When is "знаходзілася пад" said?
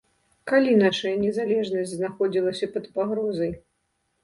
2.01-2.91